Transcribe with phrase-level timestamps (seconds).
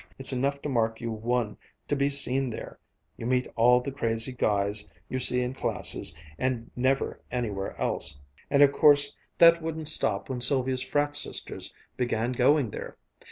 [0.17, 1.57] It's enough to mark you one
[1.87, 2.79] to be seen there
[3.17, 8.17] you meet all the crazy guys you see in classes and never anywhere else
[8.49, 12.97] and of course that wouldn't stop when Sylvia's frat sisters began going there.